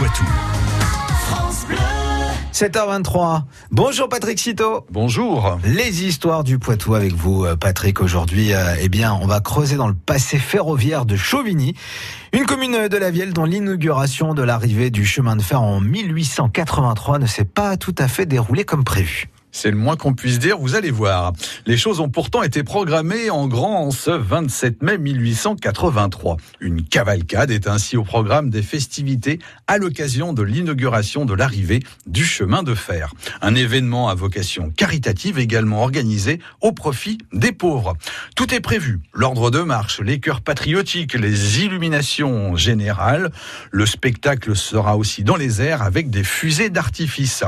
Poitou. 0.00 0.24
7h23. 2.54 3.42
Bonjour 3.70 4.08
Patrick 4.08 4.38
Citeau. 4.38 4.86
Bonjour. 4.90 5.58
Les 5.62 6.06
histoires 6.06 6.42
du 6.42 6.58
Poitou 6.58 6.94
avec 6.94 7.12
vous, 7.12 7.44
euh, 7.44 7.54
Patrick. 7.54 8.00
Aujourd'hui, 8.00 8.54
euh, 8.54 8.76
eh 8.80 8.88
bien, 8.88 9.12
on 9.12 9.26
va 9.26 9.40
creuser 9.40 9.76
dans 9.76 9.88
le 9.88 9.94
passé 9.94 10.38
ferroviaire 10.38 11.04
de 11.04 11.16
Chauvigny, 11.16 11.74
une 12.32 12.46
commune 12.46 12.88
de 12.88 12.96
la 12.96 13.10
Vielle 13.10 13.34
dont 13.34 13.44
l'inauguration 13.44 14.32
de 14.32 14.42
l'arrivée 14.42 14.88
du 14.88 15.04
chemin 15.04 15.36
de 15.36 15.42
fer 15.42 15.60
en 15.60 15.82
1883 15.82 17.18
ne 17.18 17.26
s'est 17.26 17.44
pas 17.44 17.76
tout 17.76 17.94
à 17.98 18.08
fait 18.08 18.24
déroulée 18.24 18.64
comme 18.64 18.84
prévu. 18.84 19.28
C'est 19.52 19.70
le 19.70 19.76
moins 19.76 19.96
qu'on 19.96 20.14
puisse 20.14 20.38
dire, 20.38 20.58
vous 20.58 20.76
allez 20.76 20.90
voir. 20.90 21.32
Les 21.66 21.76
choses 21.76 22.00
ont 22.00 22.08
pourtant 22.08 22.42
été 22.42 22.62
programmées 22.62 23.30
en 23.30 23.48
grand 23.48 23.90
ce 23.90 24.10
27 24.10 24.82
mai 24.82 24.96
1883. 24.96 26.36
Une 26.60 26.84
cavalcade 26.84 27.50
est 27.50 27.66
ainsi 27.66 27.96
au 27.96 28.04
programme 28.04 28.50
des 28.50 28.62
festivités 28.62 29.40
à 29.66 29.78
l'occasion 29.78 30.32
de 30.32 30.42
l'inauguration 30.42 31.24
de 31.24 31.34
l'arrivée 31.34 31.80
du 32.06 32.24
chemin 32.24 32.62
de 32.62 32.74
fer. 32.74 33.12
Un 33.40 33.56
événement 33.56 34.08
à 34.08 34.14
vocation 34.14 34.70
caritative 34.70 35.38
également 35.38 35.82
organisé 35.82 36.40
au 36.60 36.72
profit 36.72 37.18
des 37.32 37.52
pauvres. 37.52 37.94
Tout 38.36 38.54
est 38.54 38.60
prévu. 38.60 39.00
L'ordre 39.12 39.50
de 39.50 39.60
marche, 39.60 40.00
les 40.00 40.20
chœurs 40.20 40.42
patriotiques, 40.42 41.14
les 41.14 41.64
illuminations 41.64 42.54
générales. 42.54 43.32
Le 43.72 43.84
spectacle 43.84 44.54
sera 44.54 44.96
aussi 44.96 45.24
dans 45.24 45.36
les 45.36 45.60
airs 45.60 45.82
avec 45.82 46.08
des 46.08 46.24
fusées 46.24 46.70
d'artifice. 46.70 47.42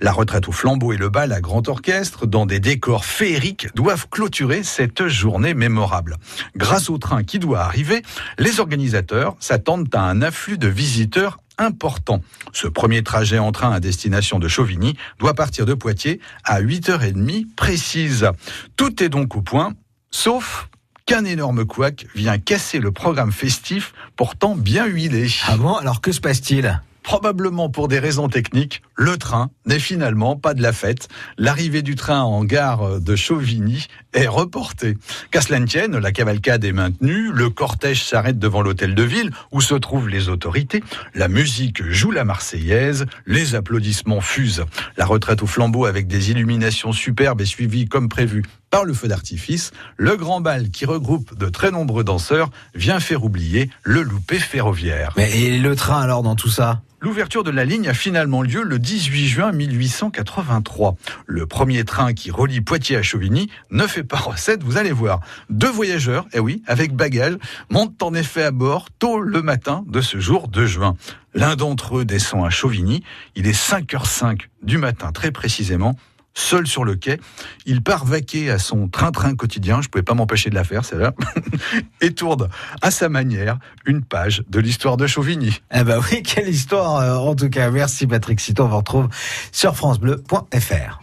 La 0.00 0.12
retraite 0.12 0.48
au 0.48 0.52
flambeau 0.52 0.92
et 0.92 0.98
le 0.98 1.08
bal 1.08 1.32
à 1.32 1.40
grand 1.46 1.68
orchestre, 1.68 2.26
dans 2.26 2.44
des 2.44 2.58
décors 2.58 3.04
féeriques, 3.04 3.68
doivent 3.74 4.08
clôturer 4.10 4.64
cette 4.64 5.06
journée 5.06 5.54
mémorable. 5.54 6.16
Grâce 6.56 6.90
au 6.90 6.98
train 6.98 7.22
qui 7.22 7.38
doit 7.38 7.60
arriver, 7.60 8.02
les 8.38 8.58
organisateurs 8.58 9.36
s'attendent 9.38 9.88
à 9.94 10.02
un 10.02 10.22
afflux 10.22 10.58
de 10.58 10.66
visiteurs 10.66 11.38
important. 11.56 12.20
Ce 12.52 12.66
premier 12.66 13.02
trajet 13.02 13.38
en 13.38 13.52
train 13.52 13.70
à 13.70 13.78
destination 13.78 14.40
de 14.40 14.48
Chauvigny 14.48 14.96
doit 15.20 15.34
partir 15.34 15.66
de 15.66 15.74
Poitiers 15.74 16.20
à 16.44 16.60
8h30 16.60 17.46
précise. 17.54 18.28
Tout 18.76 19.02
est 19.02 19.08
donc 19.08 19.36
au 19.36 19.40
point, 19.40 19.72
sauf 20.10 20.68
qu'un 21.06 21.24
énorme 21.24 21.64
couac 21.64 22.06
vient 22.16 22.38
casser 22.38 22.80
le 22.80 22.90
programme 22.90 23.30
festif 23.30 23.94
pourtant 24.16 24.56
bien 24.56 24.86
huilé. 24.86 25.28
Ah 25.46 25.56
bon 25.56 25.74
Alors 25.74 26.00
que 26.00 26.10
se 26.10 26.20
passe-t-il? 26.20 26.82
Probablement 27.06 27.68
pour 27.70 27.86
des 27.86 28.00
raisons 28.00 28.28
techniques, 28.28 28.82
le 28.96 29.16
train 29.16 29.50
n'est 29.64 29.78
finalement 29.78 30.34
pas 30.34 30.54
de 30.54 30.60
la 30.60 30.72
fête. 30.72 31.06
L'arrivée 31.38 31.82
du 31.82 31.94
train 31.94 32.22
en 32.22 32.42
gare 32.42 33.00
de 33.00 33.14
Chauvigny 33.14 33.86
est 34.12 34.26
reportée. 34.26 34.98
Qu'à 35.30 35.40
cela 35.40 35.60
la 36.00 36.10
cavalcade 36.10 36.64
est 36.64 36.72
maintenue, 36.72 37.30
le 37.32 37.48
cortège 37.48 38.02
s'arrête 38.02 38.40
devant 38.40 38.60
l'hôtel 38.60 38.96
de 38.96 39.04
ville 39.04 39.30
où 39.52 39.60
se 39.60 39.76
trouvent 39.76 40.08
les 40.08 40.28
autorités, 40.28 40.82
la 41.14 41.28
musique 41.28 41.80
joue 41.88 42.10
la 42.10 42.24
Marseillaise, 42.24 43.06
les 43.24 43.54
applaudissements 43.54 44.20
fusent. 44.20 44.64
La 44.96 45.06
retraite 45.06 45.44
au 45.44 45.46
flambeau 45.46 45.84
avec 45.84 46.08
des 46.08 46.32
illuminations 46.32 46.90
superbes 46.90 47.40
est 47.40 47.46
suivie 47.46 47.86
comme 47.86 48.08
prévu 48.08 48.42
par 48.76 48.84
le 48.84 48.92
feu 48.92 49.08
d'artifice, 49.08 49.70
le 49.96 50.18
grand 50.18 50.42
bal 50.42 50.68
qui 50.68 50.84
regroupe 50.84 51.34
de 51.38 51.48
très 51.48 51.70
nombreux 51.70 52.04
danseurs 52.04 52.50
vient 52.74 53.00
faire 53.00 53.24
oublier 53.24 53.70
le 53.84 54.02
loupé 54.02 54.38
ferroviaire. 54.38 55.14
Mais 55.16 55.34
et 55.34 55.58
le 55.58 55.74
train 55.74 56.02
alors 56.02 56.22
dans 56.22 56.34
tout 56.34 56.50
ça? 56.50 56.82
L'ouverture 57.00 57.42
de 57.42 57.50
la 57.50 57.64
ligne 57.64 57.88
a 57.88 57.94
finalement 57.94 58.42
lieu 58.42 58.62
le 58.62 58.78
18 58.78 59.28
juin 59.28 59.50
1883. 59.50 60.94
Le 61.24 61.46
premier 61.46 61.84
train 61.84 62.12
qui 62.12 62.30
relie 62.30 62.60
Poitiers 62.60 62.98
à 62.98 63.02
Chauvigny 63.02 63.48
ne 63.70 63.86
fait 63.86 64.04
pas 64.04 64.18
recette, 64.18 64.62
vous 64.62 64.76
allez 64.76 64.92
voir. 64.92 65.20
Deux 65.48 65.70
voyageurs, 65.70 66.26
eh 66.34 66.38
oui, 66.38 66.62
avec 66.66 66.94
bagages, 66.94 67.38
montent 67.70 68.02
en 68.02 68.12
effet 68.12 68.42
à 68.42 68.50
bord 68.50 68.88
tôt 68.98 69.20
le 69.20 69.40
matin 69.40 69.84
de 69.86 70.02
ce 70.02 70.20
jour 70.20 70.48
de 70.48 70.66
juin. 70.66 70.96
L'un 71.32 71.56
d'entre 71.56 72.00
eux 72.00 72.04
descend 72.04 72.44
à 72.44 72.50
Chauvigny. 72.50 73.02
Il 73.36 73.46
est 73.46 73.58
5h05 73.58 74.40
du 74.62 74.76
matin, 74.76 75.12
très 75.12 75.30
précisément 75.30 75.96
seul 76.36 76.66
sur 76.66 76.84
le 76.84 76.94
quai. 76.94 77.18
Il 77.64 77.82
part 77.82 78.04
vaquer 78.04 78.50
à 78.50 78.58
son 78.58 78.88
train-train 78.88 79.34
quotidien, 79.34 79.80
je 79.80 79.88
ne 79.88 79.90
pouvais 79.90 80.02
pas 80.02 80.14
m'empêcher 80.14 80.50
de 80.50 80.54
la 80.54 80.64
faire, 80.64 80.84
celle-là, 80.84 81.12
et 82.00 82.12
tourne 82.12 82.48
à 82.82 82.90
sa 82.90 83.08
manière 83.08 83.58
une 83.86 84.02
page 84.04 84.44
de 84.48 84.60
l'histoire 84.60 84.96
de 84.96 85.06
Chauvigny. 85.06 85.60
Eh 85.74 85.82
ben 85.82 86.00
oui, 86.10 86.22
quelle 86.22 86.48
histoire 86.48 86.96
euh, 86.96 87.16
en 87.16 87.34
tout 87.34 87.50
cas. 87.50 87.70
Merci 87.70 88.06
Patrick 88.06 88.38
Cito, 88.40 88.64
on 88.64 88.68
vous 88.68 88.76
retrouve 88.76 89.08
sur 89.50 89.74
francebleu.fr. 89.74 91.00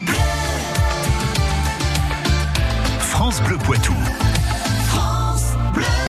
France 2.99 3.41
Bleu 3.43 3.57
Poitou. 3.57 3.93